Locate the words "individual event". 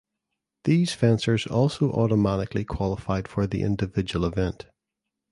3.61-4.65